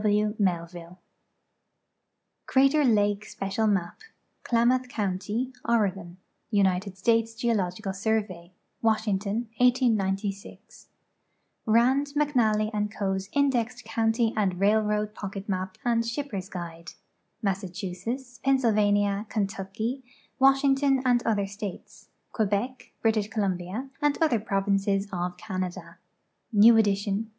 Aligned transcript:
O. 0.01 0.03
W. 0.03 0.33
Melviu.e. 0.39 0.95
Crater 2.47 2.83
Ixikc 2.83 3.23
Special 3.25 3.67
Map. 3.67 3.99
Klamath 4.43 4.87
County, 4.89 5.53
Oregon. 5.63 6.17
United 6.49 6.97
States 6.97 7.35
Geo 7.35 7.53
logical 7.53 7.93
Survey. 7.93 8.51
'Washington, 8.81 9.47
189fi. 9.59 10.87
Rami, 11.67 12.05
McXalhj 12.17 12.73
ib 12.73 12.91
Co.'s 12.91 13.29
Indexed 13.33 13.83
County 13.85 14.33
and 14.35 14.59
Railroad 14.59 15.13
Pocket 15.13 15.47
Map 15.47 15.77
and 15.85 16.03
Ship 16.03 16.27
pers' 16.27 16.49
Guide. 16.49 16.93
INIa.ssachusetts, 17.45 18.41
Pennsylvania, 18.41 19.27
Kentucky, 19.29 20.01
Washington, 20.39 21.03
and 21.05 21.21
other 21.27 21.45
states: 21.45 22.09
Quebec. 22.31 22.91
British 23.03 23.27
Columbia, 23.27 23.91
and 24.01 24.17
other 24.19 24.39
provinces 24.39 25.07
of 25.13 25.37
Canada. 25.37 25.99
New 26.51 26.75
edition. 26.77 27.29